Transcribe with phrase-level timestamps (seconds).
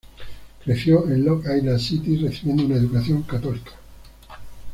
[0.65, 3.73] Creció en Long Island City, recibiendo una educación católica.